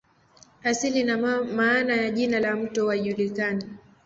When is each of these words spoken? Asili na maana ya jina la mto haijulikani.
Asili 0.63 1.03
na 1.03 1.17
maana 1.45 1.95
ya 1.95 2.09
jina 2.09 2.39
la 2.39 2.55
mto 2.55 2.87
haijulikani. 2.89 3.65